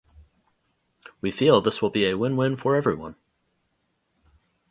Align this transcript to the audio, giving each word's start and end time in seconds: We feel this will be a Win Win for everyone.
We 1.21 1.29
feel 1.29 1.61
this 1.61 1.79
will 1.79 1.91
be 1.91 2.07
a 2.09 2.17
Win 2.17 2.35
Win 2.35 2.57
for 2.57 2.75
everyone. 2.75 3.17